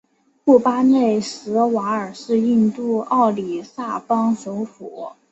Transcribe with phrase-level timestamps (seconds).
[0.43, 5.11] 布巴内什瓦尔是印度奥里萨邦首府。